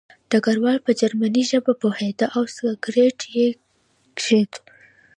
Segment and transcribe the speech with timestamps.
[0.29, 3.47] ډګروال په جرمني ژبه پوهېده او سګرټ یې
[4.17, 4.51] کېښود